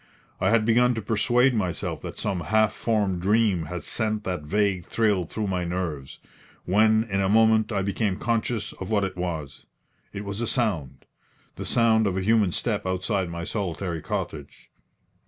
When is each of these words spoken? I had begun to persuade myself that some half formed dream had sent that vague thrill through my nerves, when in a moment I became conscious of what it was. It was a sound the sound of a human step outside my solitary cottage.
I 0.39 0.49
had 0.49 0.65
begun 0.65 0.95
to 0.95 1.01
persuade 1.03 1.53
myself 1.53 2.01
that 2.01 2.17
some 2.17 2.39
half 2.39 2.73
formed 2.73 3.21
dream 3.21 3.65
had 3.65 3.83
sent 3.83 4.23
that 4.23 4.41
vague 4.41 4.87
thrill 4.87 5.25
through 5.25 5.45
my 5.45 5.63
nerves, 5.63 6.17
when 6.65 7.03
in 7.03 7.21
a 7.21 7.29
moment 7.29 7.71
I 7.71 7.83
became 7.83 8.17
conscious 8.17 8.73
of 8.73 8.89
what 8.89 9.03
it 9.03 9.15
was. 9.15 9.67
It 10.11 10.25
was 10.25 10.41
a 10.41 10.47
sound 10.47 11.05
the 11.55 11.67
sound 11.67 12.07
of 12.07 12.17
a 12.17 12.21
human 12.23 12.51
step 12.51 12.87
outside 12.87 13.29
my 13.29 13.43
solitary 13.43 14.01
cottage. 14.01 14.71